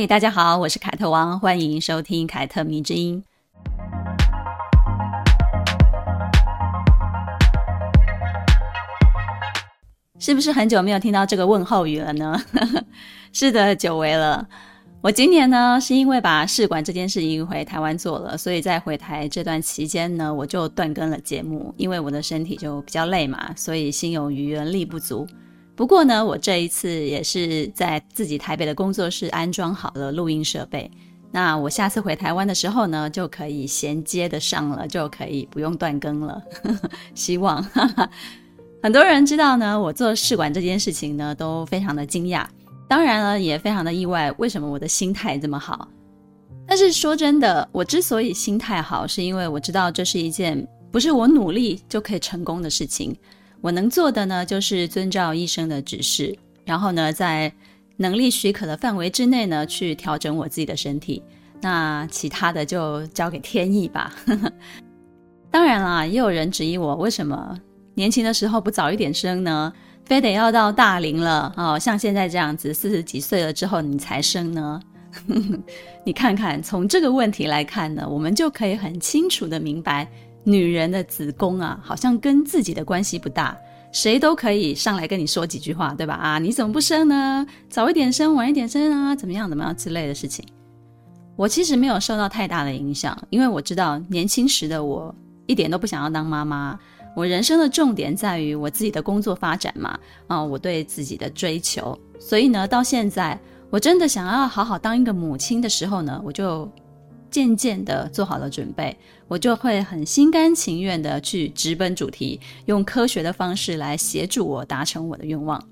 [0.00, 3.22] 嘿，大家好，我是凯特王，欢迎收听凯特迷之音。
[10.18, 12.42] 是不是很久没有听到这个问候语了呢？
[13.34, 14.48] 是的，久违了。
[15.02, 25.26] 我今年呢，是因为把试管这件事情回台湾做了，所以在回台这段期间呢，我就断更了节目，因为我的身体就比较累嘛，所以心有余而力不足。
[25.80, 30.90] 不过呢，我这一次也是在自己台北的工作室安装好了录音设备，
[31.32, 36.38] 那我下次回台湾的时候呢，就可以衔接的上了，就可以不用断更了。
[37.16, 37.66] 希望。
[38.82, 42.44] 很多人知道呢，我做试管这件事情呢，都非常的惊讶，
[42.86, 45.88] 当然了，也非常的意外，为什么我的心态这么好？
[46.66, 53.16] 但是说真的，我之所以心态好，是因为我知道这是一件不是我努力就可以成功的事情。
[53.60, 57.52] 我能做的呢，就是遵照医生的指示，然后呢，在
[57.96, 61.22] 能力许可的范围之内呢，去调整我自己的身体。
[61.60, 64.14] 那其他的就交给天意吧。
[65.50, 67.58] 当然啦，也有人质疑我为什么。
[67.94, 69.70] 年轻的时候不早一点生呢？
[70.06, 74.80] 非得要到大龄了哦，像现在这样子四十几岁了之后你才生呢？
[76.06, 80.08] 你看看，从这个问题来看呢，我们就可以很清楚的明白，
[80.44, 83.56] 女人的子宫啊，好像跟自己的关系不大，
[83.92, 86.14] 谁都可以上来跟你说几句话，对吧？
[86.14, 87.46] 啊，你怎么不生呢？
[87.68, 89.14] 早一点生，晚一点生啊？
[89.14, 90.44] 怎么样怎么样之类的事情。
[91.36, 95.14] 我其实没有受到太大的影响，因为我知道年轻时的我
[95.46, 96.78] 一点都不想要当妈妈。
[97.16, 99.98] 我人生的重点在于我自己的工作发展嘛，
[100.28, 103.38] 啊，我对自己的追求，所以呢，到现在
[103.68, 106.70] 我真的想要好好当一个母亲的时候呢，我就
[107.30, 108.96] 渐渐的做好了准备，
[109.28, 115.62] 我就会很心甘情愿的去直奔主题，用科学的方式来协助我达成我的愿望。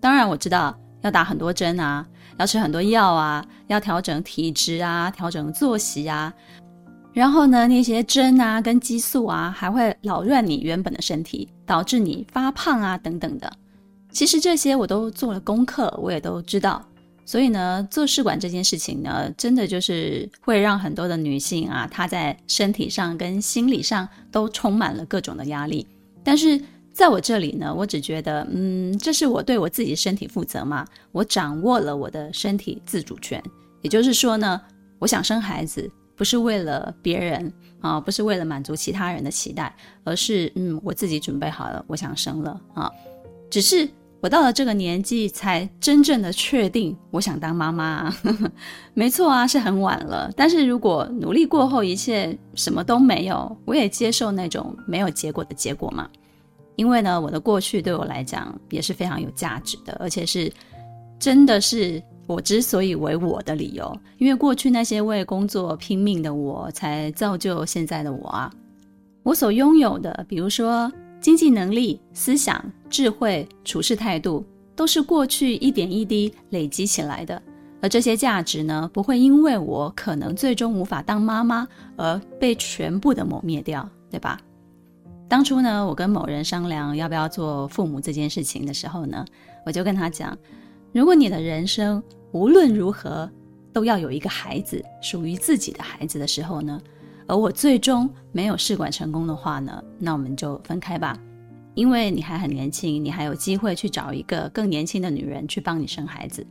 [0.00, 2.06] 当然，我知道要打很多针啊，
[2.38, 6.32] 要吃很多药啊，要调整体质啊，调整作息啊。
[7.12, 13.52] 然后呢，那些针啊跟激素啊，还会扰乱你原本的身体，导致你发胖啊等等的。
[14.10, 16.84] 其实这些我都做了功课，我也都知道。
[17.24, 25.86] 所以呢，做试管这件事情呢，真的就是会让很多的女性啊，她在身体上跟心理上都充满了各种的压力。
[26.24, 26.60] 但是
[26.92, 33.42] 在我这里呢，我只觉得，嗯，这是我对我自己身体负责嘛，我掌握了我的身体自主权。
[33.80, 34.60] 也就是说呢，
[34.98, 35.90] 我想生孩子。
[36.14, 42.88] 不是为了别人啊，不是为了满足其他人的期待，而是嗯，我自己准备好了，我想生了啊。
[43.50, 43.88] 只是
[44.22, 48.16] 我到了这个年纪，才真正的确定我想当妈妈啊。
[48.94, 50.30] 没错啊，是很晚了。
[50.36, 56.08] 但是如果努力过后一切什么都没有，我也接受那种没有结果的结果嘛。
[56.76, 60.50] 因为呢，我的过去对我来讲也是非常有价值的，而且是
[61.18, 62.02] 真的是。
[62.28, 68.50] 我之所以为我的理由，因为过去那些为工作拼命的我，才造就现在的我啊。
[69.24, 70.90] 我所拥有的，比如说
[71.22, 74.44] 经济能力、思想、智慧、处事态度，
[74.74, 77.40] 都是过去一点一滴累积起来的。
[77.80, 81.66] 而这些价值呢，不会因为我可能最终无法当妈妈
[81.96, 84.40] 而被全部的抹灭掉，对吧？
[85.28, 89.24] 当初呢，我跟某人商量要不要做父母这件事情的时候呢，
[89.64, 90.36] 我就跟他讲。
[90.92, 92.02] 如果你的人生
[92.32, 93.30] 无论如何
[93.72, 96.80] 都要有一个孩子，属于自己的孩子的时候呢，
[97.26, 101.18] 而我最终没有试管成功的话呢，那我们就分开吧，
[101.74, 106.46] 因为你还很年轻，你还有机会去找一个更年轻的女人去帮你生孩子。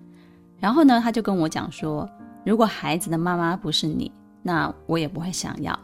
[0.59, 2.09] 然后呢，他就跟我讲说，
[2.45, 5.77] 如果孩子的妈妈不是你，那我也不会想要。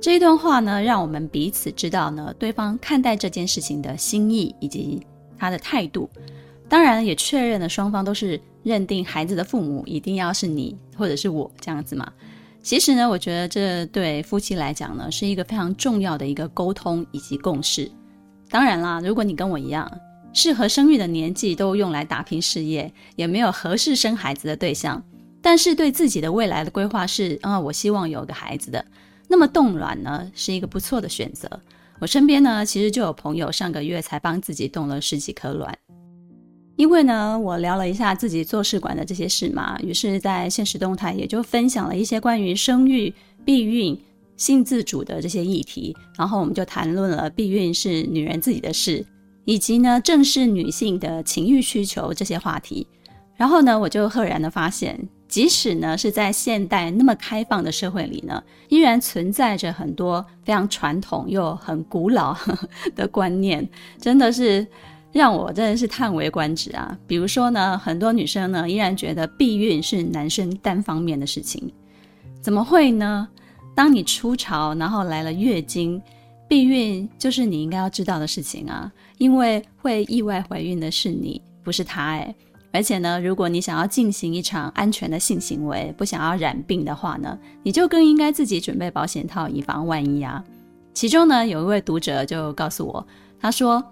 [0.00, 5.00] 这一段话呢，让我们彼此知道呢，对方看待这件事情的心意以及
[5.38, 6.10] 他的态度。
[6.68, 12.12] 当然也确认了双方都是认定孩子的父母一定要是你或者是我这样子嘛。
[12.62, 17.90] 其实呢，我觉得这对夫妻来讲呢，是一个非常重要的一个沟通以及共识。
[18.48, 19.90] 当然啦，如果你跟我一样，
[20.32, 25.02] 适合生育的年纪都用来打拼事业，也没有合适生孩子的对象，
[25.42, 28.84] 但是对自己的未来的规划是啊，我希望有个孩子的，
[29.28, 31.48] 那么冻卵呢是一个不错的选择。
[31.98, 35.76] 我身边呢，其实就有朋友上个月才帮自己冻了十几颗卵。
[36.82, 43.14] 因为呢，我聊了一下自己做试管的这些事嘛，于是，在现实动态也就分享了一些关于生育、
[43.44, 43.96] 避孕、
[44.36, 45.96] 性自主的这些议题。
[46.18, 49.06] 然后，我们就谈论了避孕是女人自己的事，
[49.44, 52.84] 以及呢正视女性的情欲需求这些话题。
[53.36, 54.98] 然后呢，我就赫然的发现，
[55.28, 62.36] 即使呢是在现代那么开放的社会里呢，依然存在着很多非常传统又很古老
[62.96, 63.68] 的观念，
[64.00, 64.66] 真的是
[65.12, 66.96] 让我真的是叹为观止啊。
[67.06, 71.72] 比如说呢，很多女生呢依然觉得避孕是男生单方面的事情，
[72.40, 73.28] 怎么会呢？
[73.74, 76.00] 当你初潮，然后来了月经，
[76.48, 82.34] 避孕就是你应该要知道的事情啊，因为会意外怀孕的是你，不是他哎。
[82.74, 90.42] 而且呢，如果你想要进行一场安全的性行为，不想要染病的话呢，你就更应该自己准备保险套，以防万一啊。
[90.94, 93.06] 其中呢，有一位读者就告诉我，
[93.38, 93.82] 他说：“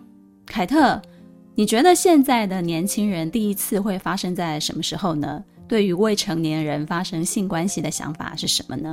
[0.51, 1.01] 凯特，
[1.55, 5.41] 你觉得现在的年轻人第一次会发生在什么时候呢？
[5.69, 8.93] 对于未成年人发生性关系的想法是什么呢？”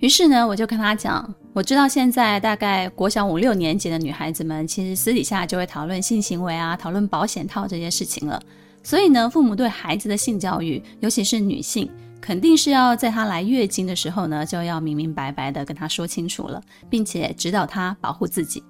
[0.00, 8.42] 于是呢，我就跟他讲，我知道现在大概国小五六年级的女孩子们，其实私底下就会讨论性行为啊，讨论保险套这些事情了。
[8.82, 11.88] 所以呢，父母对孩子的性教育，尤其是女性，
[12.20, 18.60] 肯定是要在她来月经的时候呢，就要明明白白的跟她说清楚了，并且指导她保护自己。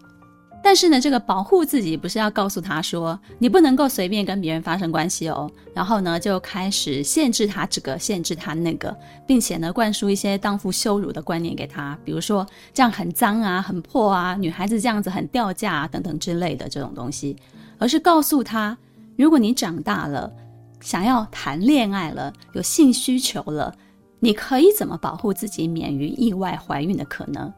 [0.62, 8.94] 但是呢，这个保护自己不是要告诉他说你不能够随便跟别人发生关系哦，然后呢就开始限制他这个，限制他那个，
[9.26, 17.36] 并且呢灌输一些荡妇羞辱的观念给他，比如说这样很脏啊，很破啊，女孩子这样子很掉价啊等等之类的这种东西，
[17.78, 18.76] 而是告诉他。
[19.16, 20.32] 如果你长大了，
[20.80, 23.74] 想要谈恋爱了，有性需求了，
[24.18, 27.52] 你可以怎么保护自己免于意外怀孕的可能？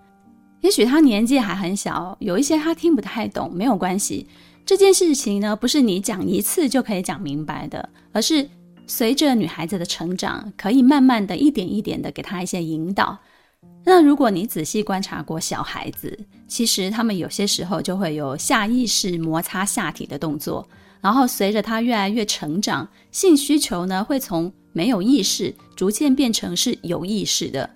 [0.62, 4.26] 也许他年纪还很小，有一些他听不太懂，没有关系。
[4.64, 8.48] 这件事情呢，不是你讲一次就可以讲明白的，而是
[8.86, 13.18] 随着女孩子的成长，可以慢慢的一点一点的给她一些引导。
[13.84, 16.16] 那如果你仔细观察过小孩子，
[16.46, 20.66] 其实他们有些时候就会有下意识摩擦下体的动作。
[21.00, 27.68] 然后随着他越来越成长，性需求呢会从没有意识逐渐变成是有意识的。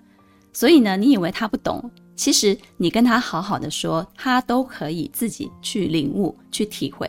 [0.53, 7.07] 所以呢，你以为他不懂，其实你跟他好好的说，他都可以自己去领悟、去体会。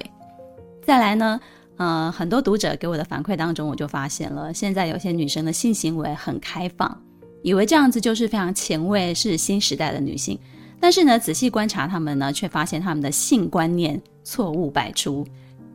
[0.85, 1.41] 再来呢，
[1.79, 7.03] 呃，很多读者给我的反馈当中，我就发现了，现在有些女生的性行为很开放，
[7.43, 10.39] 以为这样子就是非常前卫，是新时代的女性。
[10.79, 15.27] 但是呢，仔细观察她们呢，却发现她们的性观念错误百出。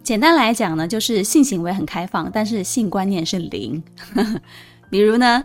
[0.03, 3.81] 简单来讲呢，就是性行为很开放，但是性观念是零。
[4.89, 5.43] 比如呢，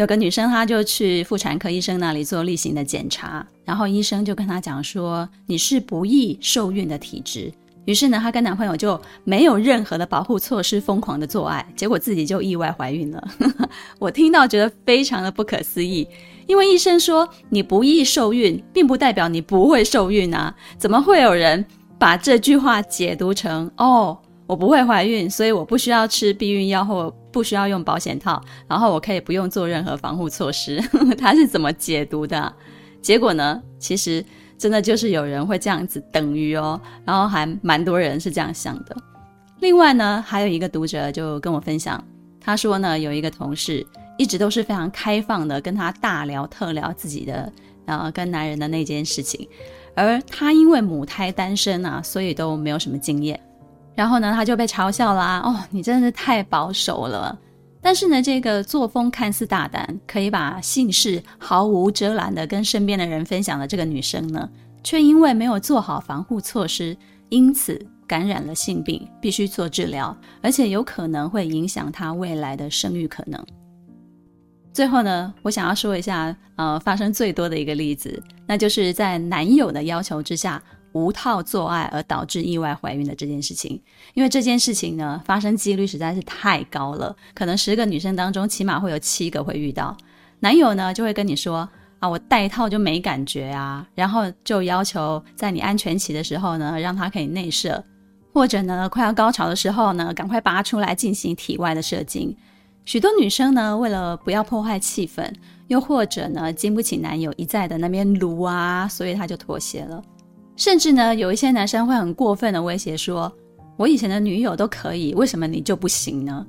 [0.00, 7.52] 有个女生她就去妇产科医生那里做例行的检查，然后医生就跟她讲说，你是不易受孕的体质。
[7.84, 13.22] 于是呢，她跟男朋友就没有任何的保护措施，疯狂的做爱，结果自己就意外怀孕了。
[14.00, 16.08] 我听到觉得非常的不可思议，
[16.46, 21.62] 因为医生说你不易受孕，并不代表你不会受孕啊，怎么会有人？
[21.98, 24.16] 把这句话解读成哦，
[24.50, 30.82] 我不会怀孕，所以我不需要吃避孕药或不需要用保险套，然后我可以不用做任何防护措施。
[31.16, 32.52] 他是怎么解读的？
[33.00, 33.62] 结果呢？
[33.78, 34.24] 其实
[34.58, 38.96] 真的就是有人会这样子等于哦，然后还蛮多人是这样想的。
[39.60, 42.02] 另外呢，还有一个读者就跟我分享，
[42.40, 43.86] 他说呢，有一个同事
[44.18, 47.52] 一直都是非常开放的，跟他大聊特聊自己的，
[47.86, 49.48] 然后跟男人的那件事情。
[49.94, 53.38] 而他因为母胎单身啊，所以都没有什么经验。
[53.94, 55.42] 然后呢，他就被嘲笑啦。
[55.44, 57.38] 哦，你真的是太保守了。
[57.82, 64.48] 但是呢，这个作风看似大胆，可以把性事毫无遮拦的跟身边的人分享的这个女生呢，
[64.82, 66.96] 却因为没有做好防护措施，
[67.30, 73.42] 因此感染了性病，必须做治疗，而且有可能会影响她未来的生育可能。
[74.72, 83.80] 最后呢，我想要说一下，呃，发生最多的一个例子，那就是在男友的要求之下无套做爱而导致意外怀孕的这件事情。
[84.14, 89.96] 因为这件事情呢，发生几率实在是太高了，可能十个女生当中起码会有七个会遇到。
[90.40, 91.68] 男友呢就会跟你说
[91.98, 97.84] 啊，我戴套就没感觉啊， 然后就要求在你安全期的时候呢，让他可以内射，
[98.32, 102.34] 或者呢快要高潮的时候呢，赶快拔出来进行体外的射精。
[102.86, 105.30] 许多女生呢，为了不要破坏气氛，
[105.68, 110.02] 又或者呢，经不起男友一再的那边撸啊，所以她就妥协了。
[110.60, 113.32] 甚至呢，有一些男生会很过分的威胁说
[113.78, 116.46] ：“我以前的女友都可以，为什么你就不行呢？”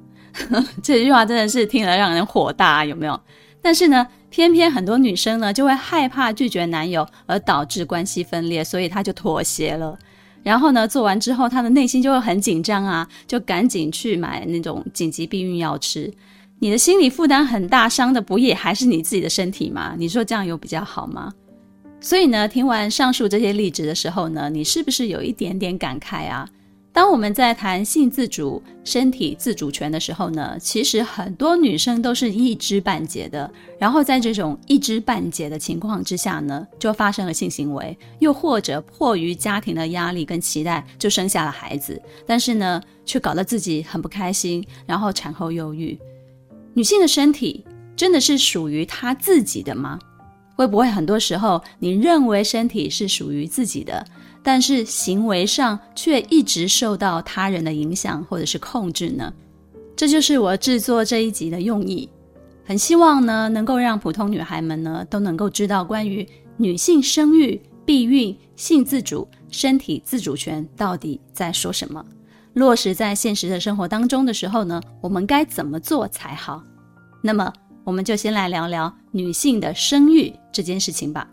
[0.84, 3.18] 这句话真的是听了让人火大，有没有？
[3.62, 9.98] 但是呢，偏偏很多女生呢，就会害怕拒绝男友，而导致关系分裂，所以她就妥协了。
[10.44, 16.14] 然后呢，做完之后，她的内心就会很紧张啊，就赶紧去买那种紧急避孕药吃。
[16.60, 19.96] 你的心理负担很大，伤的不也还是你自己的身体吗？
[19.98, 21.32] 你说这样有比较好吗？
[22.04, 26.50] 所以呢，听完上述这些例子的时候呢，你是不是有一点点感慨啊？
[26.92, 33.50] 当我们在谈性自主、身体自主权的时候呢，其实很多女生都是一知半解的。
[33.80, 42.02] 然后在这种一知半解的情况之下呢，就发生了性行为，又或者迫于家庭的压力跟期待，就生下了孩子。
[42.26, 45.98] 但是呢，却搞得自己很不开心，然后产后忧郁。
[46.74, 47.64] 女性的身体
[47.96, 50.00] 真的是属于她自己的吗？
[50.62, 54.06] 会不会很多时候你认为身体是属于自己的？
[54.44, 59.34] 但是行为上却一直受到他人的影响或者是控制呢？
[59.96, 62.08] 这就是我制作这一集的用意。
[62.64, 66.28] 很希望呢，能够让普通女孩们呢都能够知道关于
[66.58, 72.06] 女性生育、避孕、性自主、身体自主权到底在说什么。
[72.54, 76.62] 落实在现实的生活当中的时候呢，我们该怎么做才好？
[77.24, 77.52] 那么，
[77.84, 81.28] 我们就先来聊聊女性的生育这件事情吧。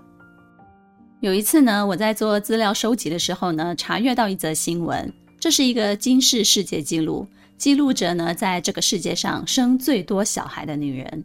[1.20, 7.26] 有一次呢，我在做资料收集的时候呢，查阅到一则新闻，这是一个金氏世界纪录，
[7.56, 11.24] 记录着呢，在这个世界上生最多小孩的女人。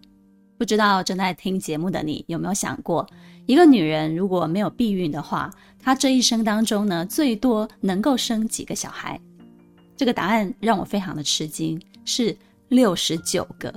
[0.57, 3.07] 不知道正在听节目的你有没有想过，
[3.45, 9.19] 一个女人如果没有避孕的话，她这一生当中呢，最多能够生几个小孩？
[9.95, 12.35] 这个答案让我非常的吃惊，是
[12.69, 13.71] 六十九个。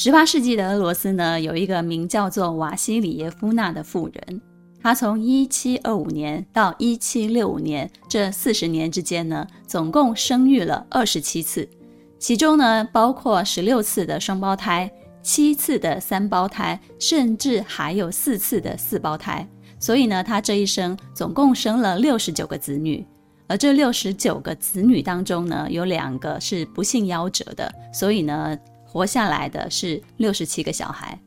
[0.00, 4.40] 十八世纪的俄罗斯呢，有一个名叫做瓦西里耶夫娜的妇人。
[4.80, 11.68] 她从一七二五年到一七六五年这四十年之间呢，总共生育了二十七次，
[12.16, 14.88] 其中呢包括十六次的双胞胎、
[15.20, 19.44] 七次的三胞胎，甚至还有四次的四胞胎。
[19.80, 23.04] 所以呢，她这一生总共生了六十九个子女，
[23.48, 28.56] 而这六十九个子女当中呢，有两个是不幸夭折的，所以呢，
[28.90, 31.18] 活下来的是六十七个小孩。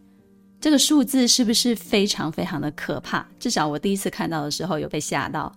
[0.60, 3.26] 这个数字是不是非常非常的可怕？
[3.40, 5.54] 至少我第一次看到的时候有被吓到。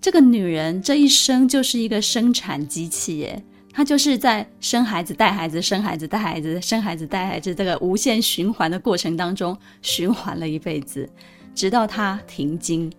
[0.00, 11.08] 这个女人这一生就是一个生产机器耶，她就是在生孩子、带孩子、生孩子、带孩子、生孩子、带孩子这个无限循环的过程当中循环了一辈子，
[11.54, 12.90] 直到她停经。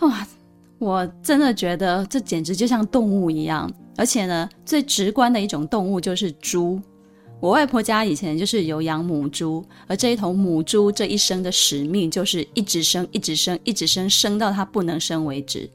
[0.00, 0.26] 哇，
[0.78, 6.80] 我真的觉得这简直就像动物一样，而且呢，最直观的一种动物就是猪。
[7.42, 15.68] 我外婆家以前就是有养母猪，而这一头母猪这一生的使命就是一直生，一直生，一直生，生到它不能生为止。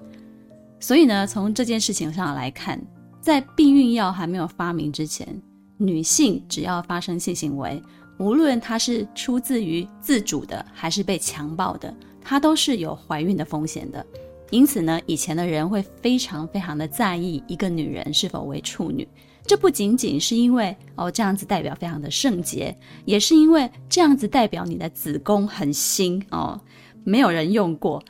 [0.79, 2.81] 所以呢，从这件事情上来看，
[3.19, 5.27] 在避孕药还没有发明之前，
[5.75, 7.83] 女性只要发生性行为，
[8.17, 14.05] 无论她是出自于自主的还是被强暴的，她都是有怀孕的风险的。
[14.51, 19.05] 因此呢，以前的人会非常非常的在意一个女人是否为处女。
[19.47, 26.59] 这不仅仅是因为哦，这样子代表非常的圣洁，也是因为这样子代表你的子宫很新哦，
[27.05, 28.03] 没有人用过。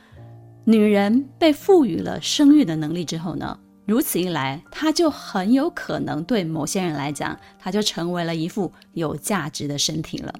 [0.64, 10.34] 女人被赋予了生育的能力之后呢，如此一来，她就很有可能对某些人来讲，她就成为了一副有价值的身体了。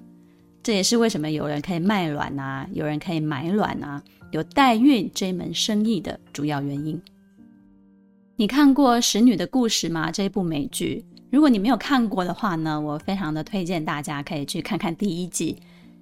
[0.61, 7.01] 这也是为什么有人可以卖卵啊，有人可以买卵啊，有代孕这门生意的主要原因。
[8.39, 10.09] 你看过《使女的故事》吗？
[10.09, 15.57] 这一部美剧，如果你没有看过的话呢，我非常的推荐大家可以去看看第一季。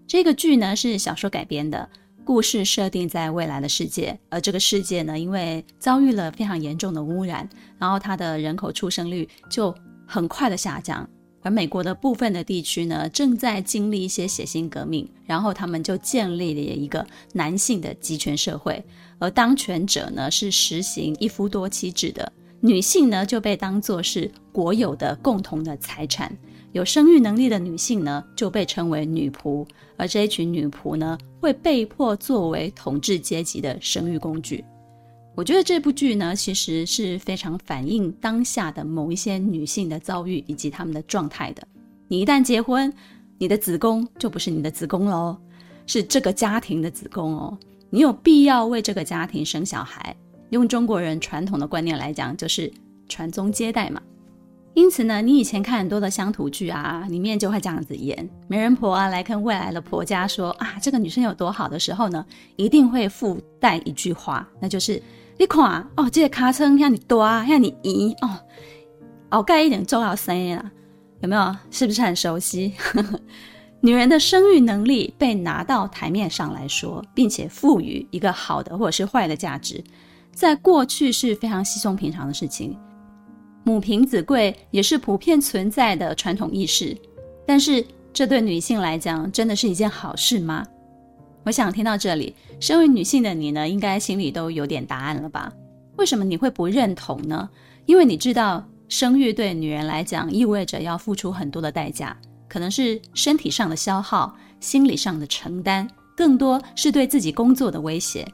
[0.05, 1.89] 这个剧呢是小说改编的，
[2.23, 9.73] 故事设定在未来的世界，而这个世界呢，因为遭遇了非常严重的污染，然后它的人口出生率就
[10.05, 11.09] 很快的下降。
[11.41, 17.03] 而美国的部分的地区呢，正在经历一些血腥革命，然后他们就建立了一个
[17.33, 18.83] 男性的集权社会，
[19.19, 22.31] 而当权者呢是实行一夫多妻制的，
[22.61, 26.35] 女性呢就被当作是国有的共同的财产，
[26.71, 34.63] 有生育能力的女性呢就被称为女仆，而这一群女仆呢会被迫作为统治阶级的生育工具。
[35.35, 41.67] 我觉得这部剧呢，其实是非常反映当下的某一些女性的遭遇以及她们的状态的。
[42.07, 42.91] 你一旦结婚，
[43.37, 45.37] 你的子宫就不是你的子宫喽，
[45.85, 47.55] 是这个家庭的子宫哦。
[47.89, 50.15] 你有必要为这个家庭生小孩。
[50.49, 52.71] 用中国人传统的观念来讲，就是
[53.09, 54.01] 传宗接代嘛。
[54.73, 62.25] 因此呢，你以前看很多的乡土剧啊，里面就会这样子演，媒人婆啊来跟未来的婆家说啊，这个女生有多好的时候呢，
[62.55, 65.01] 一定会附带一句话，那就是。
[65.39, 68.39] 你看哦，这个尻川像你大，像你圆哦，
[69.29, 70.71] 后盖一点重要声音啊，
[71.21, 71.55] 有没有？
[71.69, 72.73] 是不是很熟悉？
[73.81, 79.83] 女人的生育能力被拿到台面上来说，并且赋予一个好的或者是坏的价值，
[80.33, 82.77] 在过去是非常稀松平常的事情。
[83.63, 86.97] 母凭子贵也是普遍存在的传统意识，
[87.45, 90.65] 但是这对女性来讲，真的是一件好事吗？
[91.43, 95.53] 我想听到这里，身为女性的你呢，应该心里都有点答案了吧？
[95.97, 97.49] 为什么你会不认同呢？
[97.85, 102.17] 因为你知道，生育对女人来讲意味着要付出很多的代价，
[102.47, 108.27] 可能是身体上的消耗，心理上的承担，更多是对自己工作的威胁。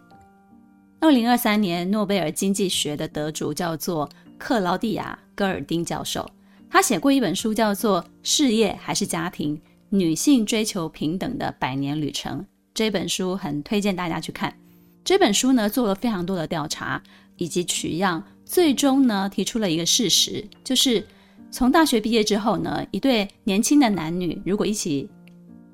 [0.99, 6.29] 二零二三年诺贝尔经济学的得主叫做克劳蒂亚·戈尔丁教授，
[6.69, 9.61] 他写过一本书，叫做《事业还是家庭？
[9.89, 12.39] 女性追求平等的百年旅程》。
[12.73, 14.57] 这本书很推荐大家去看。
[15.03, 17.03] 这本书呢，做了非常多的调查
[17.37, 21.05] 以及取样，最终呢，提出了一个事实，就是
[21.53, 25.07] 从大学毕业之后呢，一对年轻的男女如果一起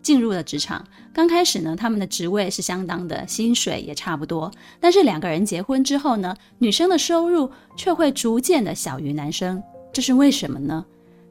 [0.02, 4.52] 进入了职场，刚开始呢，他们的职位是相当的，薪水也差不多。
[4.82, 10.86] 但是两个人结婚之后呢，女生的收入却会逐渐的小于男生，这是为什么呢？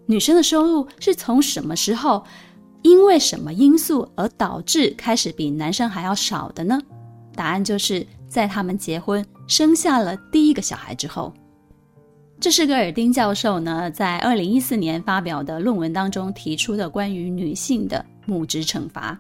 [0.07, 2.25] 女生的收入是从什么时候，
[2.81, 6.81] 因为什么因素而导致开始比男生还要少的呢？
[7.35, 11.35] 答案就是在他们结婚生下了第一个小孩之后。
[12.40, 19.18] 这是戈尔丁教授呢，在二零一四年发表的论文当中提出的关于女性的母职惩罚。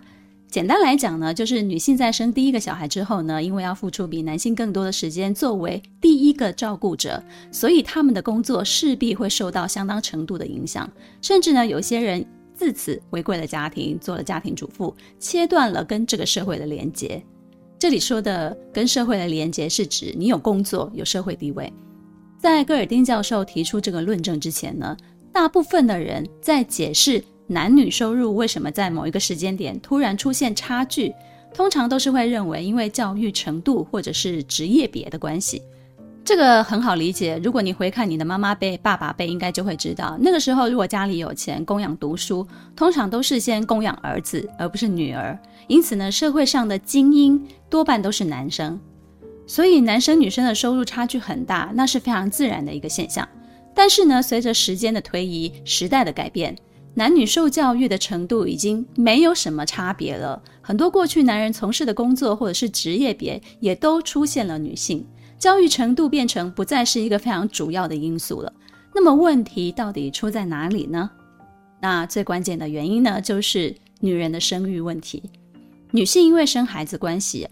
[0.48, 7.20] 简单来讲呢，就是女性在生第一个小孩之后呢，因为要付出比男性更多的时间作为第一个照顾者，
[7.50, 10.88] 所以他们的工作势必会受到相当程度的影响。
[11.20, 17.20] 甚至呢，有些人自此回归了家庭，做了家庭主妇，切断了跟这个社会的连接。
[17.80, 21.70] 这里说的跟社会的连接，是指你有工作，有社会地位。
[22.38, 24.96] 在戈尔丁教授提出这个论证之前呢，
[25.32, 31.12] 大部分的人在解释男女收入为什么在某一个时间点突然出现差距，
[31.52, 35.60] 通常都是会认为因为教育程度或者是职业别的关系。
[36.24, 42.46] 这个很好理解，如果你回看你的妈妈辈、爸爸辈，应该就会知道，那个时候如果家里有钱供养读书，
[42.76, 45.36] 通常都是先供养儿子，而不是女儿。
[45.66, 48.78] 因此呢，社会上的精英多半都是男生。
[49.48, 53.26] 所以男生女生的收入差距很大，那是非常自然的一个现象。
[53.74, 56.54] 但是呢，随着时间的推移，时代的改变，
[56.94, 60.42] 男女受教育的程度已经没有什么差别了。
[60.60, 65.06] 很多过去男人从事的工作或者是职业别，也都出现了女性，
[65.38, 68.52] 教育程度变成不再是一个非常主要的因素了。
[68.94, 71.10] 那么问题到底出在哪里呢？
[71.80, 75.22] 那最关键的原因呢，就是女人的生育问题。
[75.92, 77.48] 女性因为生孩子关系。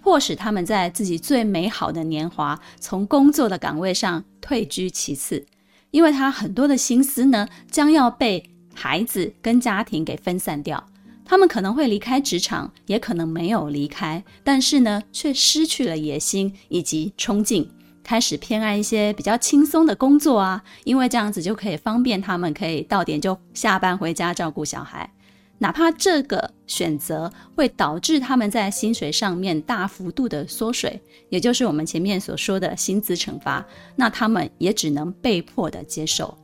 [0.00, 5.44] 迫使他们在自己最美好的年华，从工作的岗位上退居其次，
[5.90, 10.82] 因为他很多的心思呢，将要被孩子跟家庭给分散掉。
[11.24, 17.70] 他们可能会离开职场，也可能没有离开，但是呢，却失去了野心以及冲劲，
[18.02, 25.12] 开始偏爱一些比较轻松的工作啊，因为这样子就可以方便他们，可以到点就下班回家照顾小孩。
[25.58, 33.66] 哪怕这个选择会导致他们在薪水上面大幅度的缩水，也就是我们前面所说的薪资惩罚，
[33.96, 36.36] 那他们也只能被迫的接受。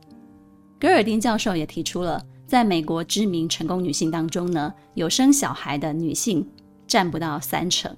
[0.79, 6.45] 格尔丁教授也提出了，在美国知名成功女性当中呢，有生小孩的女性
[6.85, 7.95] 占不到三成。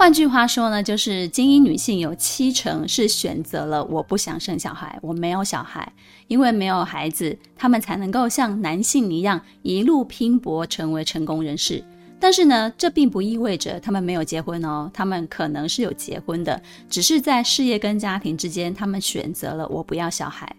[0.00, 5.92] 换句话说呢，就是精英女性有七成是选择了我不想生小孩，我没有小孩，
[6.26, 11.84] 因为没有孩子，她们才能够像男性一样一路拼搏成为成功人士。
[12.18, 16.58] 但是呢，这并不意味着她们没有结婚哦，她们可能是有结婚的，
[16.88, 20.50] 只是在事业跟家庭之间，她们选择了我不要小孩。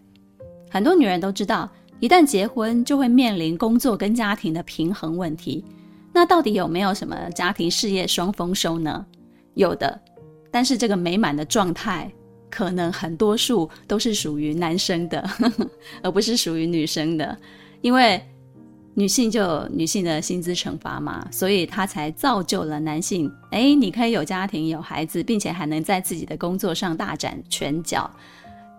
[0.70, 1.68] 很多女人都知道，
[2.00, 5.66] 一旦结婚就会面临工作跟家庭的平衡问题。
[6.14, 9.04] 那到底有没有什么家庭事业双丰收呢？
[9.56, 10.00] 有的，
[10.50, 12.12] 但是这个美满的状态，
[12.50, 15.30] 可能很多数都是属于男生的，
[16.04, 17.38] 而不是属于女生的。
[17.82, 18.22] 因为
[18.94, 23.32] 女性就有女性的薪资惩罚嘛，所以他才造就了男性。
[23.52, 28.10] 哎，你可以有家庭、有孩子，并且还能在自己的工作上大展拳脚。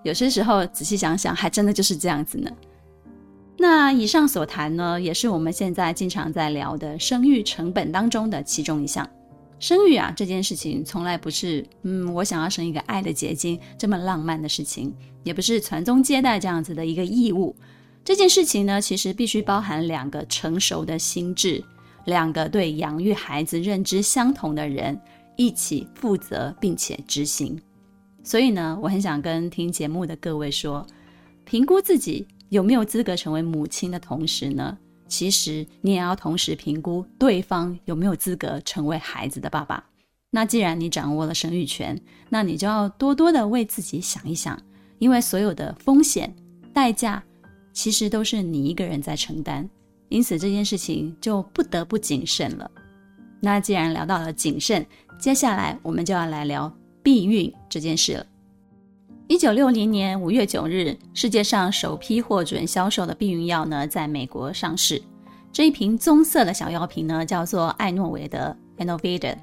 [0.03, 2.51] 有些时候仔细想想，还真的就是这样子呢。
[3.57, 9.09] 那以上所谈呢，也是我们现在经常在聊的生育成本当中的其中一项。
[9.62, 17.55] 生育啊，这件事情从来不是，嗯，我想要生一个爱的结晶这么浪漫的事情，也不是传宗接代这样子的一个义务。
[18.03, 21.62] 这件事情呢，其实必须包含两个成熟的心智，
[22.07, 25.01] 两个对养育孩子认知相同的人
[25.37, 27.57] 一起负责并且执行。
[28.25, 30.85] 所以呢，我很想跟听节目的各位说，
[31.44, 34.77] 评估自己有没有资格成为母亲的同时呢，
[35.12, 39.85] 其实你也要同时评估对方有没有资格成为孩子的爸爸。
[40.31, 44.59] 那既然你掌握了生育权，那你就要多多的为自己想一想，
[44.98, 46.35] 因为所有的风险、
[46.72, 47.22] 代价，
[47.75, 49.68] 其实都是你一个人在承担。
[50.09, 52.70] 因此这件事情就不得不谨慎了。
[53.38, 54.87] 那既然聊到了谨慎，
[55.20, 58.27] 接下来我们就要来聊避孕这件事了。
[59.29, 65.01] 一九六零年五月九日，世界上首批获准销售的避孕药呢，在美国上市。
[65.53, 69.35] 这一瓶棕色的小药瓶呢，叫做艾诺维的 Anovida。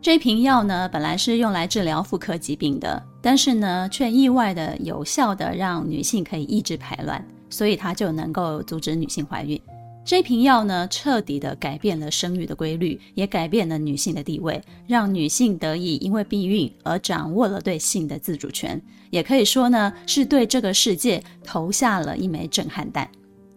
[0.00, 9.60] 这一瓶药呢，本来是用来治疗妇科疾病的，但是呢，却意外的有效的让女性可以抑制排卵，所以它就能够阻止女性怀孕。
[10.08, 23.06] 这瓶药呢，彻底的改变了生育的规律，也改变了女性的地位，让女性得以因为避孕而掌握了对性的自主权，也可以说呢，是对这个世界投下了一枚震撼弹。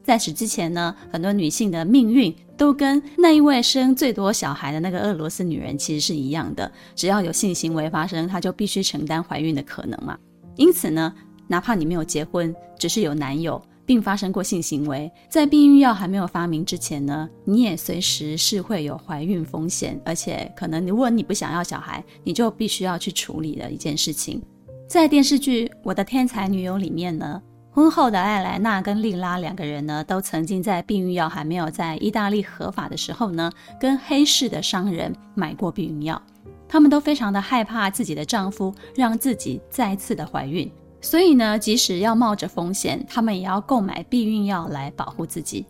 [0.03, 10.19] 在此之前呢，很多女性的命运都跟那一位生最多小孩的那个俄罗斯女人其实是一样的，只要有性行为发生，她就必须承担怀孕的可能嘛。
[10.57, 11.13] 因此呢，
[11.47, 13.61] 哪怕你没有结婚，只是有男友
[13.91, 24.41] 并发生过性行为，在避孕药还没有发明之前呢，你也随时是会有怀孕风险，而且可能如果你不想要小孩，你就必须要去处理的一件事情。
[24.87, 27.41] 在电视剧《我的天才女友》里面呢。
[27.73, 36.21] 婚后的艾莱娜跟莉拉两个人呢，都曾经在避孕药还没有在意大利合法的时候呢，跟黑市的商人买过避孕药。
[36.67, 45.65] 他们都非常的害怕自己的丈夫让自己再次的怀孕，所以呢，即使要冒着风险，他们也要购买避孕药来保护自己。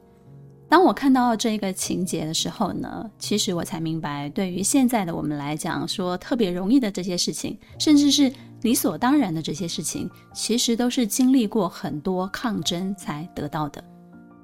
[0.70, 8.32] 当我看到这个情节的时候呢，其实我才明白，对于现在的我们来讲，说特别容易的这些事情，甚至是。
[8.62, 13.84] 理所当然的这些事情，其实都是经历过很多抗争才得到的。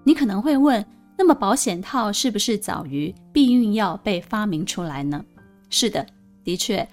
[0.04, 0.84] 你可能会问，
[1.16, 5.24] 那么保险套是不是早于避孕药被发明出来呢？
[5.70, 6.04] 是的，
[6.44, 6.90] 的确，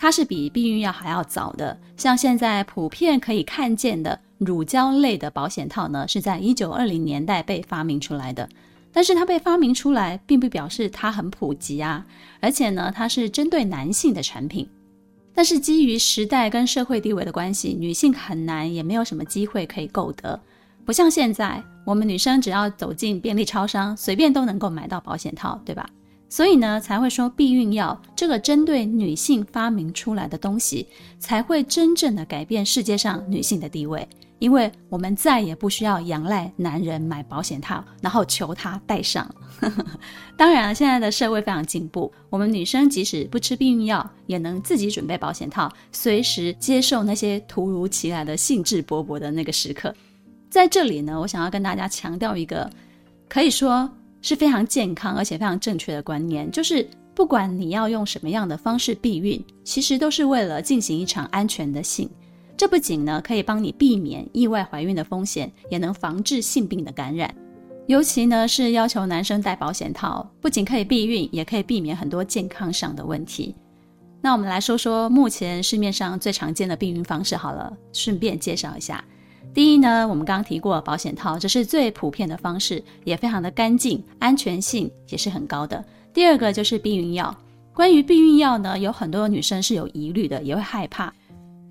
[0.00, 1.76] 它是比避孕药还要早的。
[1.96, 8.48] 像现在普遍可以看见的乳胶类的保险套呢，是在一九二零年代被发明出来的。
[8.92, 12.06] 但是它被发明出来，并不表示它很普及啊，
[12.40, 14.68] 而且呢，它是针对男性的产品。
[15.34, 20.40] 但是基于时代跟社会地位的关系，女性很难也没有什么机会可以购得，
[20.84, 25.88] 不像现在，我们女生只要走进便利超商，随便都能够买到保险套，对吧？
[26.28, 30.86] 所以呢，才会说避孕药这个针对女性发明出来的东西，
[31.18, 34.06] 才会真正的改变世界上女性的地位。
[34.38, 39.28] 因为我们再也不需要仰赖男人买保险套，然后求他戴上。
[40.36, 49.92] 当然了，现在的社会非常进步，我们女生即使不吃避孕药，也能自己准备保险套，随时接受那些突如其来的兴致勃勃的那个时刻。
[50.48, 52.70] 在这里呢，我想要跟大家强调一个
[53.28, 62.08] 可以说是非常健康而且非常正确的观念，就是不管你要用什么样的方式避孕，其实都是为了进行一场安全的性。
[62.56, 67.32] 这不仅呢可以帮你避免意外怀孕的风险，也能防治性病的感染。
[67.86, 73.54] 尤其呢是要求男生戴保险套，不仅可以避孕，也可以避免很多健康上的问题。
[74.20, 79.02] 那我们来说说目前市面上最常见的避孕方式好了，顺便介绍一下。
[79.58, 85.84] 第一呢，我们刚刚提过保险套，这是最普遍的方式，也非常的干净，安全性也是很高的。
[86.14, 87.36] 第二个就是避孕药。
[87.74, 91.12] 关于避孕药呢，有很多女生是有疑虑的，也会害怕。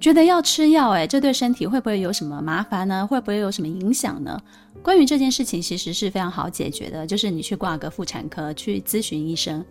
[0.02, 3.08] 觉得要吃药，诶，这对身体会不会有什么麻烦呢？
[3.08, 4.38] 会不会有什么影响呢？
[4.84, 9.63] 关于这件事情，其实是非常好解决的，就是你去挂个妇产科去咨询医生，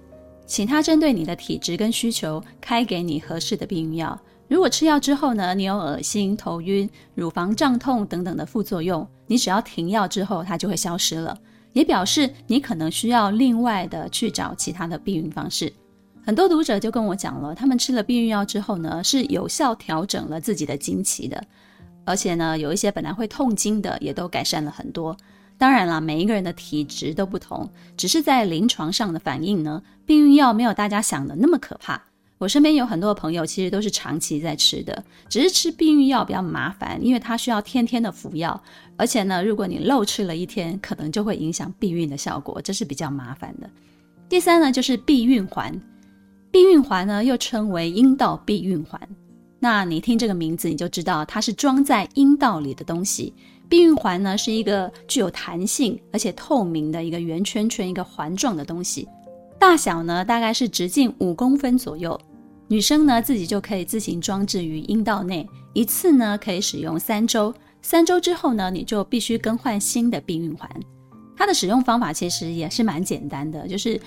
[0.46, 4.18] 请他针对你的体质跟需求开给你合适的避孕药。
[4.48, 11.36] 如果吃药之后呢，你有恶心、头晕、乳房胀痛等等的副作用，你只要停药之后，它就会消失了，
[11.72, 15.72] 也表示你可能需要另外的去找其他的避孕方式。
[16.24, 21.42] 很多读者就跟我讲了，他们吃了避孕药之后呢，是有效调整了自己的经期的，
[22.04, 25.16] 而且呢，有一些本来会痛经的也都改善了很多。
[25.58, 32.00] 当然了，每一个人的体质都不同，只是在临床上的反应呢，避孕药没有大家想的那么可怕。
[32.38, 38.62] 我身边有很多的朋友其实都是长期在吃的，只是吃避孕药比较麻烦，因为它需要天天的服药，
[38.96, 43.70] 而且呢，如果你漏吃了一天，可能就会影响避孕的效果，这是比较麻烦的。
[44.28, 45.80] 第三呢，就是避孕环。
[46.50, 49.00] 避孕环呢，又称为阴道避孕环。
[49.58, 53.32] 那你听这个名字，你就知道它是装在阴道里的东西。
[53.68, 59.08] 避孕环呢，是一个具有弹性而且透明的一个圆圈圈，一个环状的东西。
[59.58, 62.18] 大小呢，大概是直径五公分左右。
[62.68, 67.54] 女生呢，自己就可以自行装置于阴道内，一次呢可以使用三周。
[67.82, 70.68] 三周之后呢，你就必须更换新的避孕环。
[71.36, 74.00] 它的使用方法其实也是蛮简单的，就是。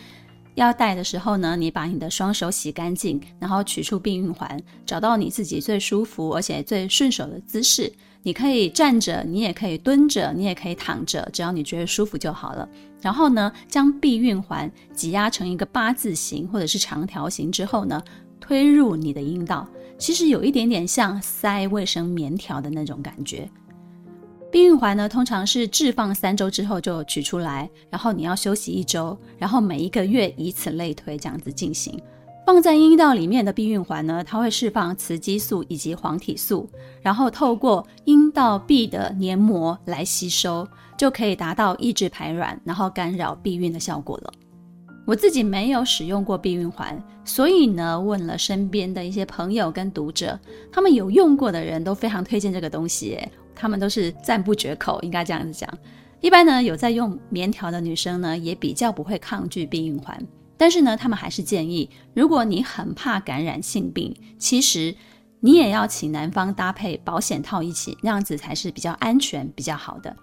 [0.55, 7.89] 要戴的时候呢，你把你的双手洗干净，然后取出避孕环，找到你自己最舒服而且最顺手的姿势。
[8.23, 12.67] 你可以站着，你也可以蹲着，你也可以躺着，只要你觉得舒服就好了。
[12.99, 18.01] 然后呢，将避孕环挤压成一个八字形或者是长条形之后呢，
[18.49, 19.67] 推入你的阴道，
[19.99, 23.47] 其实有一点点像塞卫生棉条的那种感觉。
[24.51, 31.95] 避孕环呢，通常是置放三周之后就取出来，然后你要休息一周，然后每一个月以此类推，这样子进行。
[32.43, 36.67] 放在阴道里面的避孕环呢，它会释放雌激素以及黄体素，
[37.03, 44.33] 然后透过阴道壁的黏膜来吸收，就可以达到抑制排卵，然后干扰避孕的效果了。
[45.09, 46.95] 我自己没有使用过避孕环，
[47.25, 50.39] 所以呢，问了身边的一些朋友跟读者，
[50.71, 53.17] 他们有用过的人都非常推荐这个东西，
[53.55, 55.67] 他们都是赞不绝口，应该这样子讲。
[56.21, 60.15] 一般呢，有在用棉条的女生呢，也比较不会抗拒避孕环。
[60.55, 64.93] 但是呢，他们还是建议，如果你很怕感染性病，其实
[65.39, 70.15] 你也要请男方搭配保险套一起，那样子才是比较安全、比较好的。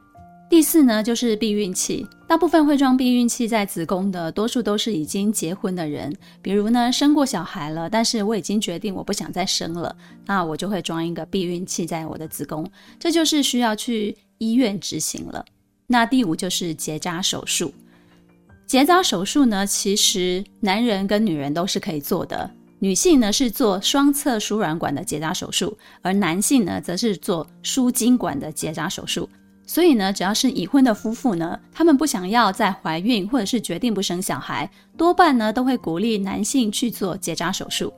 [0.48, 2.06] 第四呢，就是避孕器。
[2.28, 15.44] 大部分会装避孕器在子宫的，多数都是已经结婚的人，比如呢，生过小孩了，但是我已经决定我不想再生了，那我就会装一个避孕器在我的子宫，这就是需要去医院执行了。
[15.88, 17.72] 那第五就是结扎手术。
[18.66, 22.48] 结扎手术呢，其实男人跟女人都是可以做的。
[22.78, 29.28] 女性呢是做双侧输卵管的结扎手术，而男性呢则是做输精管的结扎手术。
[29.66, 37.92] 所以呢，只要是已婚的夫妇呢，他们不想要再怀孕，或者是决定不生小孩，多半呢都会鼓励男性去做结扎手术。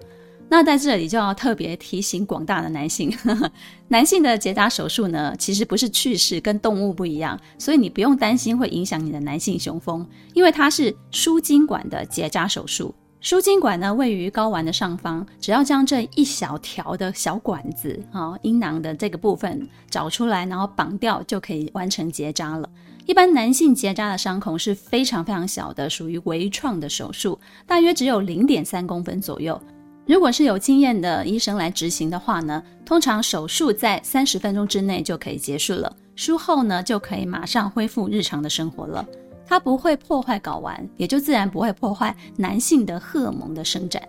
[0.51, 3.53] 那在这里就要特别提醒广大的男性，呵呵，
[3.89, 12.95] 男性的结扎手术呢，其实不是去世，跟动物不一样，所以你不用担心会影响你的男性雄风，因为它是输精管的结扎手术。
[13.21, 22.69] 输精管呢位于睾丸的上方，只要将这一小条的小管子啊，阴囊的这个部分找出来，然后绑掉，就可以完成结扎了。
[23.07, 29.61] 一般男性结扎的伤口是非常非常小的，属于微创的手术，大约只有零点三公分左右。
[30.07, 35.95] 如果是有经验的医生来执行的话呢，通常手术在三十分钟之内就可以结束了。
[36.15, 39.05] 术后呢，就可以马上恢复日常的生活了。
[39.49, 44.01] 它不会破坏睾丸，也就自然不会破坏男性的荷尔蒙的生长。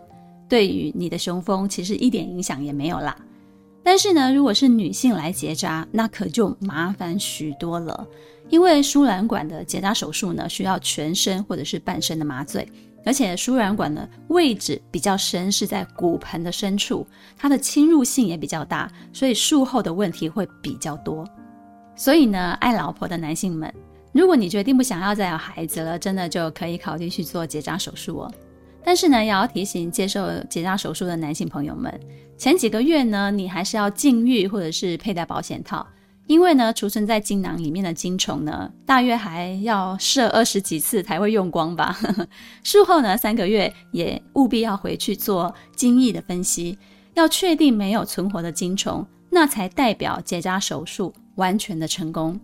[0.50, 3.16] 对于你的雄风，其实一点影响也没有啦。
[3.82, 8.06] 但是呢，如果是女性来结扎，那可就麻烦许多了。
[8.50, 12.68] 因为输卵管的结扎手术呢，需要全身或者是半身的麻醉。
[13.06, 21.26] 而且输卵管的位置比较深，是在骨盆的深处，它的侵入性也比较大，所以术后的问题会比较多。
[21.96, 23.74] 所以呢，爱老婆的男性们，
[24.12, 28.32] 如果你决定不想要再有孩子了，真的就可以考虑去做结扎手术哦。
[28.84, 31.94] 但是呢，也要提醒接受结扎手术的男性朋友们，
[32.38, 35.86] 前几个月呢，你还是要禁欲或者是佩戴保险套。
[36.26, 41.98] 因为呢，储存在精囊里面的精虫呢，大约还要射二十几次才会用光吧。
[42.64, 46.78] 术后呢，三个月也务必要回去做精液的分析，
[47.16, 52.40] 要确定没有存活的精虫，那才代表结扎手术完全的成功。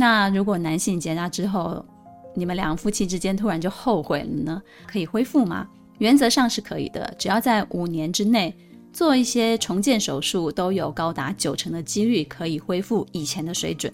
[0.00, 1.84] 那如果男性结扎之后，
[2.36, 4.62] 你们两夫妻之间突然就后悔了呢？
[4.86, 5.66] 可以恢复吗？
[5.98, 8.54] 原则上是可以的，只要在五年之内。
[8.90, 13.92] 做一些重建手术都有高达九成的几率可以恢复以前的水准。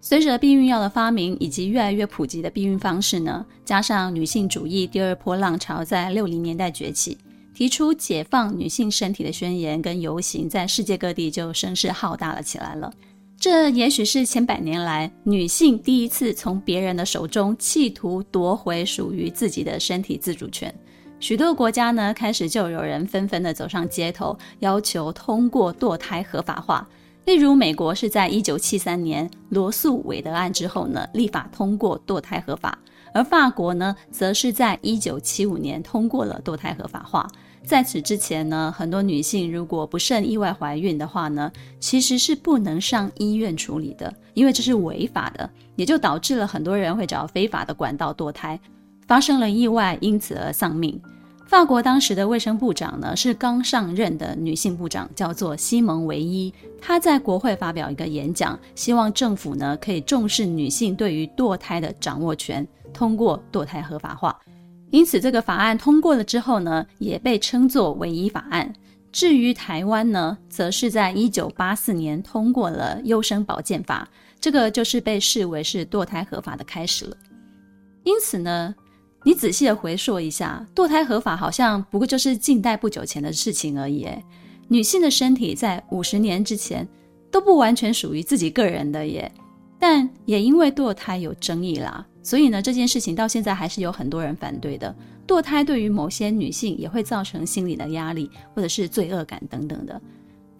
[0.00, 7.18] 随着避孕药的发明以及越来越普及的避孕方式呢，加上女性主义第二波浪潮在六零年代崛起，
[7.54, 12.92] 提出解放女性身体的宣言跟游行在世界各地就声势浩大了起来了。
[13.40, 20.74] 这也许是千百年来女性第一次从别人的手中企图夺回属于自己的身体自主权。
[21.20, 26.88] 许多国家呢，开始就有人纷纷的走上街头，要求通过堕胎合法化。
[27.26, 32.76] 例如，美国是在一九七三年罗诉韦德案之后呢，立法通过堕胎合法；
[33.14, 37.28] 而法国呢，则是在一九七五年通过了堕胎合法化。
[37.68, 48.58] 在此之前呢，很多女性如果不慎意外怀孕的话呢，其实是不能上医院处理的，因为这是违法的，也就导致了很多人会找非法的管道堕胎。
[49.06, 50.98] 发生了意外，因此而丧命。
[51.46, 56.50] 法国当时的卫生部长呢，是刚上任的女性部长，叫做西蒙维伊。
[56.80, 64.40] 她在国会发表一个演讲，希望政府呢可以重视女性对于堕胎的掌握权，通过堕胎合法化。
[64.90, 68.72] 因此，这个法案通过了之后呢，也被称作唯一法案。
[69.10, 74.08] 至于台湾呢，则是在一九八四年通过了优生保健法，
[74.40, 77.16] 这个就是被视为是堕胎合法的开始了。
[78.04, 78.74] 因此呢。
[79.24, 84.06] 你仔细的回溯一下，堕胎合法好像不过就是近代不久前的事情而已。
[84.68, 86.86] 女性的身体在五十年之前
[87.28, 89.30] 都不完全属于自己个人的耶，
[89.76, 94.94] 但也因为堕胎有争议啦，所以呢，这件事情到现在还是有很多人反对的。
[95.26, 100.00] 堕胎对于某些女性也会造成心理的压力，或者是罪恶感等等的。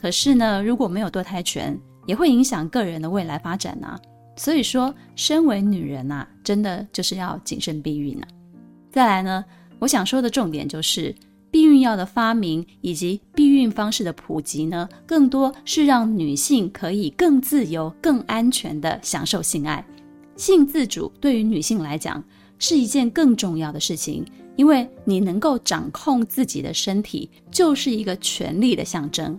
[0.01, 3.99] 可是呢，如果没有堕胎权，也会影响个人的未来发展啊。
[4.37, 8.29] 所以说，身为女人啊，真的就是要谨慎避孕啊。
[8.91, 9.45] 再来呢，
[9.79, 11.15] 我想说的重点就是，
[11.51, 19.85] 避孕药的发明以及避孕方式的普及呢，更多是让女性可以更自由、更安全地享受性爱。
[20.39, 22.25] 性自主对于女性来讲
[22.59, 24.25] 是一件更重要的事情。
[24.57, 29.39] 因为你能够掌控自己的身体，就是一个权力的象征。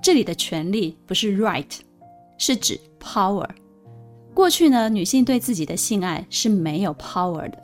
[0.00, 1.66] 这里的权力不是 right，
[2.38, 3.48] 是指 power。
[4.32, 7.58] 过去呢，女性对自己的性爱是没有 power 的。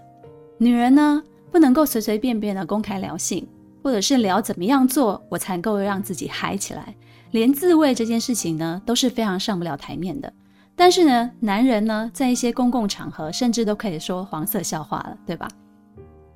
[0.58, 1.22] 女人呢，
[1.52, 3.46] 不能够随随便便的公开聊性，
[3.84, 6.92] 或者是聊怎么样做我才能够让自己嗨起来。
[7.30, 10.32] 连自慰这件事情呢，都是非常上不了台面的。
[10.76, 15.48] 但是呢，男人呢，在一些公共场合，甚至都可以说黄色笑话了，对吧？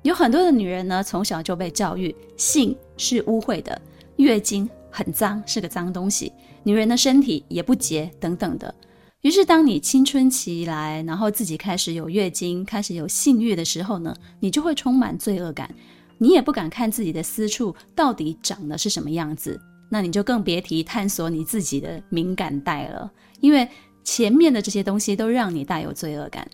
[0.01, 3.79] 有很多的女人呢，从小就被教育性是污秽的，
[4.15, 8.73] 月经很脏，是个脏东西，女人的身体也不洁等等的。
[9.21, 15.69] 于是，当你青春期来，然后自己开始有月经，开始有性欲的时候呢，你就会充满罪恶感，
[16.17, 23.67] 你也不敢看自己的私处到底长得是什么样子，那你就更别提探索你自己的敏感带了，因为
[24.03, 26.47] 前面的这些东西都让你带有罪恶感。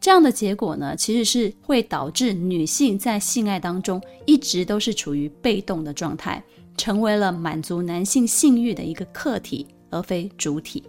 [0.00, 6.42] 这样的结果呢，其实是会导致女性在性爱当中一直都是处于被动的状态，
[6.76, 10.82] 成为了满足男性性欲的一个客体，而非主体。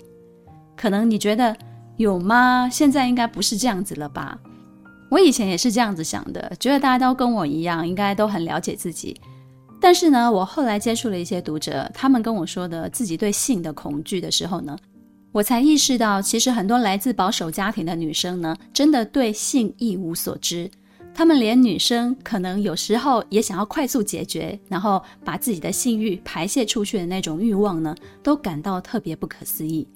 [0.78, 1.56] 可能你觉得
[1.98, 2.70] 有吗？
[2.72, 4.40] 现在应该不是这样子了吧？
[5.10, 9.20] 我以前也是这样子想的，觉得大家都跟我一样，应该都很了解自己。
[9.82, 14.78] 但是呢，我后来接触了一些读者，他们跟我说的自己对性的恐惧的时候呢，
[15.32, 20.70] 我才意识到，其实很多来自保守家庭的女生呢，真的对性一无所知。
[21.14, 29.88] 她们连女生可能有时候也想要快速解决，然后把自己的性欲排泄出去的那种欲望呢，都感到特别不可思议。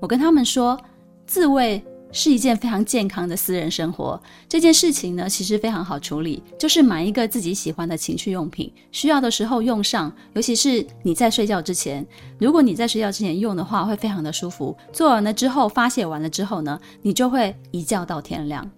[0.00, 0.78] 我跟她们说，
[1.26, 1.82] 自慰。
[2.10, 4.20] 是一件非常健康的私人生活。
[4.48, 10.12] 这件事情呢，其实非常好处理，就是买一个自己喜欢的情趣用品，需要的时候用上。
[10.34, 12.06] 尤其是你在睡觉之前，
[12.38, 14.76] 如果你在睡觉之前用的话，会非常的舒服。
[14.92, 18.68] 做完了之后，发泄完了之后呢，你就会一觉到天亮。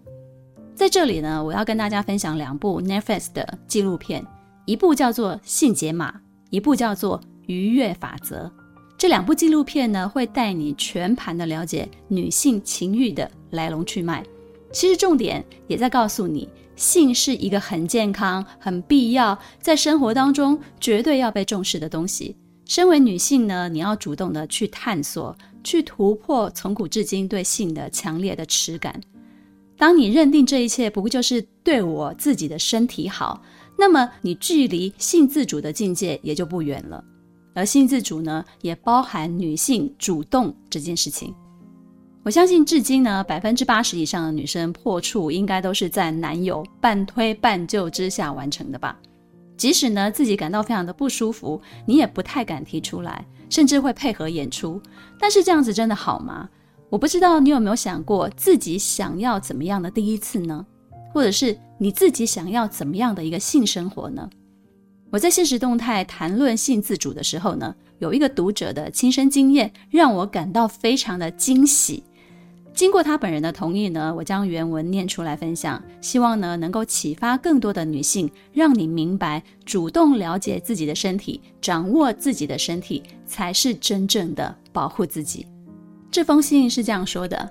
[0.74, 4.26] 在这里呢，我要跟大家分享两部 Netflix 的纪录片，
[4.64, 6.10] 一部叫做《性解码》，
[6.48, 8.50] 一部叫做《愉悦法则》。
[9.00, 14.22] 这两部纪录片呢，会带你全盘的了解女性情欲的来龙去脉。
[14.72, 22.36] 其实重点也在告诉你，性是一个很健康、很必要，在生活当中绝对要被重视的东西。
[22.66, 25.34] 身为女性呢，你要主动的去探索，
[25.64, 29.00] 去突破从古至今对性的强烈的耻感。
[29.78, 33.40] 当你认定这一切不过就是对我自己的身体好，
[33.78, 37.02] 那么你距离性自主的境界也就不远了。
[37.60, 41.34] 而性自主呢，也包含女性主动这件事情。
[42.22, 48.98] 我相信，至今呢，百分之八十以上的女生破处，应该都是在男友半推半就之下完成的吧。
[49.58, 54.80] 即使呢，自己感到非常的不舒服，你也不太敢提出来，甚至会配合演出。
[55.18, 56.48] 但是这样子真的好吗？
[56.88, 60.64] 我不知道你有没有想过，自己想要怎么样的第一次呢？
[61.12, 64.30] 或者是你自己想要怎么样的一个性生活呢？
[65.10, 72.04] 我在现实动态谈论性自主的时候呢，有一个读者的亲身经验让我感到非常的惊喜。
[72.72, 85.44] 经过他本人的同意呢，我将原文念出来分享，希望呢能够启发更多的女性，让你明白，主动了解自己的身体，掌握自己的身体，才是真正的保护自己。
[86.08, 87.50] 这封信是这样说的：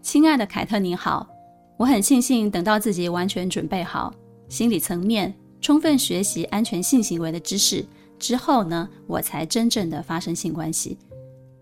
[0.00, 1.28] 亲爱的凯特，你好，
[1.76, 4.12] 我很庆幸等到自己完全准备好，
[4.48, 5.32] 心理层面。
[5.62, 7.86] 充分学习安全性行为的知识
[8.18, 10.98] 之后呢，我才真正的发生性关系。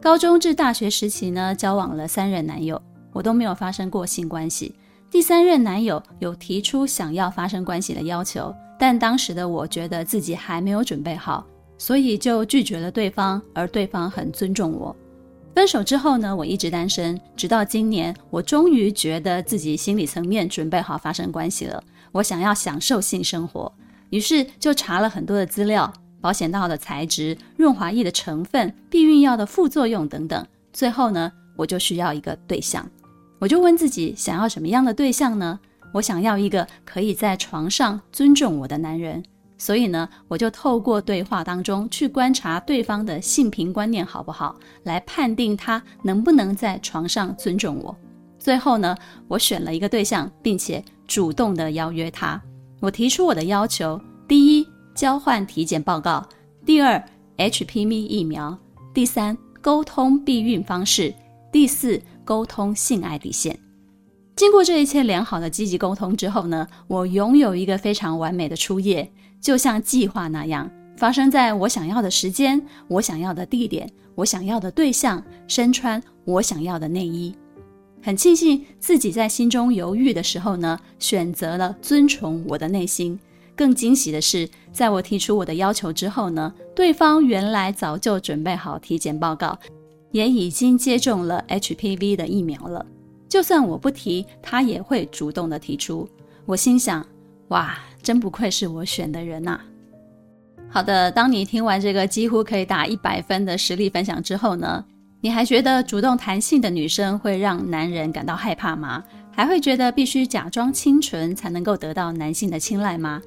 [0.01, 2.81] 高中至大学时期呢，交往了三任男友，
[3.13, 4.75] 我都没有发生过性关系。
[5.11, 11.45] 第三任男友有提出想要发生关系的要求，但当时的我觉得自己还没有准备好，
[11.77, 14.97] 所以就拒绝了对方，而对方很尊重我。
[15.55, 21.83] 分手之后呢，我一直单身，直到今年，我终于觉得自己心理层面准备好发生关系了。
[22.13, 23.71] 我想要享受性生活。
[24.11, 30.47] 于是就查了很多的资料，保险套的材质、润滑液的成分、避孕药的副作用等等。
[30.73, 32.89] 最后呢，我就需要一个对象，
[33.39, 35.59] 我就问自己想要什么样的对象呢？
[35.93, 39.23] 我想要一个可以在床上尊重我的男人。
[39.59, 47.95] 所以呢，我就透过对话当中去观察对方的性平观念好不好，来判定他能不能在床上尊重我。
[48.39, 48.97] 最后呢，
[49.29, 52.41] 我选了一个对象，并且主动的邀约他。
[52.81, 56.27] 我提出我的要求：第一，交换体检报告；
[56.65, 57.03] 第二
[57.37, 58.57] ，HPV 疫苗；
[58.95, 61.13] 第三，沟通避孕方式；
[61.53, 63.59] 第四，沟通性爱底线。
[64.35, 69.13] 经过这一切良好的积极沟通之后呢，我拥有一个非常完美的初夜。
[69.41, 77.35] 就像计划那样，发生在我想要的时间、我想要的地点、我想要的对象，身穿我想要的内衣。
[78.03, 83.19] 很庆幸自己在心中犹豫的时候呢，选择了遵从我的内心。
[83.55, 89.59] 更惊喜的是，在我提出我的要求之后呢，对方原来早就准备好体检报告，
[90.13, 92.87] 也已经接种了 HPV 的疫苗了。
[93.29, 96.09] 就算我不提，他也会主动的提出。
[96.47, 97.07] 我心想，
[97.49, 97.79] 哇！
[98.03, 99.65] 真不愧是我选的人呐、啊！
[100.71, 104.83] 好的，当你听完这个几乎可以打一百分的实力分享之后呢，
[105.23, 109.05] 你还觉得主动谈性的女生会让男人感到害怕吗？
[109.31, 113.21] 还会觉得必须假装清纯才能够得到男性的青睐吗？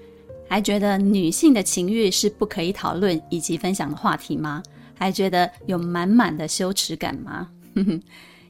[0.50, 4.62] 还觉得女性的情欲是不可以讨论以及分享的话题吗？
[4.98, 7.48] 还觉得有满满的羞耻感吗？
[7.76, 8.02] 哼哼，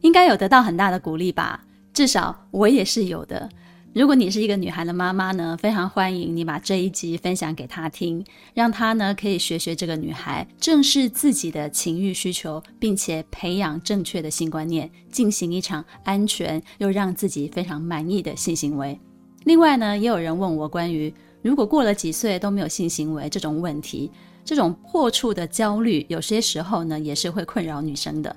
[0.01, 1.61] 应该有得到很大的鼓励吧？
[1.93, 3.49] 至少我也是有的。
[3.93, 8.25] 如果你是一个女孩的妈妈呢，非常欢迎你把这一集分享给她听，
[8.55, 18.99] 让她呢可以学学这个女孩，正视自己的情欲需求，并且培养正确的性观念，进行一场安全又让自己非常满意的性行为。
[19.43, 21.13] 另外呢，也有人问我关于
[21.43, 24.09] 如果过了几岁都没有性行为这种问题，
[24.43, 28.35] 这种破处的焦虑，有些时候呢也是会困扰女生的。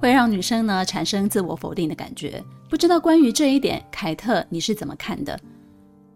[0.00, 5.38] 会让女生呢产生自我否定的感觉，不知道关于这一点，凯特你是怎么看的？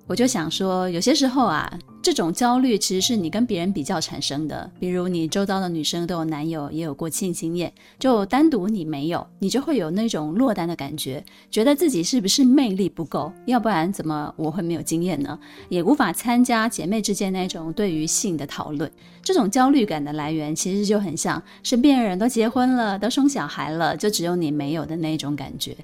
[0.08, 1.72] 我就想说，有些时候啊，
[2.02, 4.68] 这种焦虑其实是你跟别人比较产生的。
[4.78, 13.32] 比如你周遭的女生都有男友，也有过性经验，就单独你没有，你就会有那种落单的感觉，觉得自己是不是魅力不够？
[13.46, 15.38] 要不然怎么我会没有经验呢？
[15.68, 18.90] 也无法参加姐妹之间那种对于性的讨论。
[19.22, 25.76] 这种焦虑感的来源，其实就很像身边人都结婚了，都生小孩了，就只有你没有的那种感觉。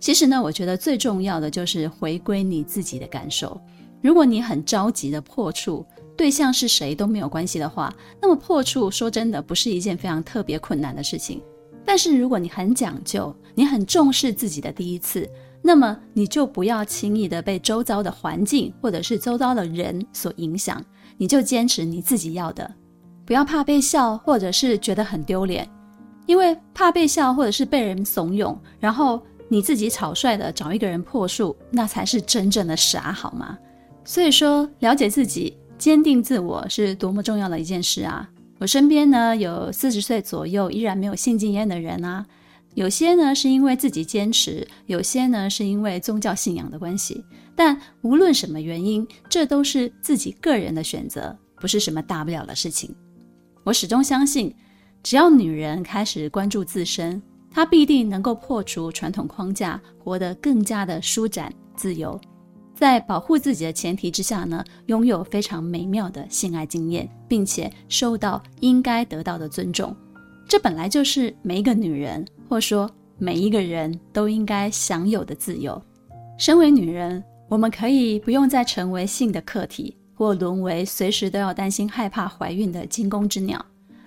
[0.00, 3.60] 其实呢，我觉得最重要的就是回归你自己的感受。
[4.00, 5.84] 如果你很着急的破处，
[6.16, 11.42] 对象是谁都没有关系的话，那么破处说真的不是一件非常特别困难的事情。
[11.84, 15.28] 但是如果你很讲究，你很重视自己的第一次，
[15.60, 20.82] 那么你就不要轻易的被周遭的环境或者是周遭的人所影响，
[21.18, 22.70] 你就坚持你自己要的，
[23.26, 25.68] 不要怕被笑或者是觉得很丢脸，
[26.24, 29.20] 因为怕被笑或者是被人怂恿，然后。
[29.52, 33.58] 你自己草率的找一个人破处，那才是真正的傻，好吗？
[34.04, 38.30] 所以说，了解自己、坚定自我是多么重要的一件事啊！
[38.60, 42.24] 我身边呢有四十岁左右依然没有性经验的人啊，
[42.74, 47.24] 有些呢是因为自己坚持，有些呢是因为宗教信仰的关系。
[47.56, 52.94] 但无论什么原因，这都是自己个人的选择，不是什么大不了的事情。
[53.64, 54.54] 我始终相信，
[55.02, 57.20] 只要女人开始关注自身。
[57.50, 62.18] 她必定能够破除传统框架，活得更加的舒展自由，
[62.74, 69.94] 在保护自己的前提之下呢，拥有非常美妙的性爱经验，并且受到应该得到的尊重。
[70.46, 72.88] 这本来就是每一个女人，或说
[73.18, 75.80] 每一个人都应该享有的自由。
[76.38, 83.64] 身为女人，我们可以不用再成为性的客体，或沦为随时都要担心害怕怀孕的惊弓之鸟。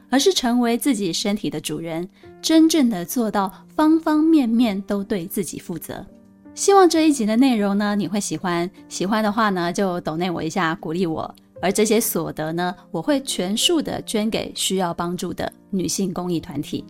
[0.09, 2.07] 而是成为自己身体的主人，
[2.43, 6.05] 真正的做到方方面面都对自己负责。
[6.53, 8.69] 希望这一集的内容呢，你会喜欢。
[8.89, 11.33] 喜欢的话呢，就抖内我一下，鼓励我。
[11.61, 16.83] 而这些所得呢，我会全数的捐给需要帮助的女性公益团体。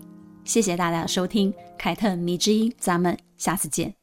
[0.44, 3.94] 谢谢大家的收听，凯特迷之音，咱们下次见。